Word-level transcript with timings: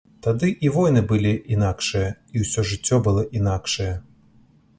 Тады 0.27 0.47
і 0.67 0.69
войны 0.77 1.03
былі 1.11 1.33
інакшыя, 1.55 2.07
і 2.35 2.47
ўсё 2.47 2.67
жыццё 2.71 2.95
было 3.11 3.27
інакшае. 3.43 3.93